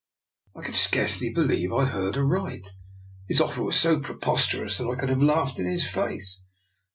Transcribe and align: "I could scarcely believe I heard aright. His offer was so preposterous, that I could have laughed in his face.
"I 0.59 0.63
could 0.63 0.73
scarcely 0.73 1.31
believe 1.31 1.71
I 1.71 1.85
heard 1.85 2.17
aright. 2.17 2.71
His 3.27 3.39
offer 3.39 3.61
was 3.61 3.79
so 3.79 3.99
preposterous, 3.99 4.79
that 4.79 4.89
I 4.89 4.95
could 4.99 5.09
have 5.09 5.21
laughed 5.21 5.59
in 5.59 5.67
his 5.67 5.85
face. 5.87 6.41